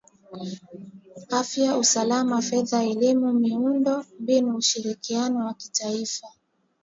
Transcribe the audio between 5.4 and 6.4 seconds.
wa kimataifa